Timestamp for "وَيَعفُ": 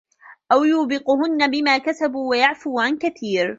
2.29-2.67